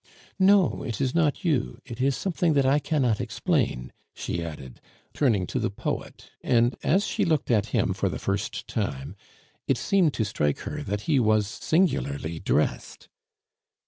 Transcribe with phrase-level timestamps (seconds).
[0.39, 4.81] "No, it is not you; it is something that I cannot explain," she added,
[5.13, 9.15] turning to the poet, and, as she looked at him for the first time,
[9.67, 13.09] it seemed to strike her that he was singularly dressed.